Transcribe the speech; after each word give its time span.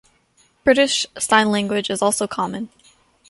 British 0.63 1.05
Sign 1.19 1.51
Language 1.51 1.91
is 1.91 2.01
also 2.01 2.25
common. 2.25 2.69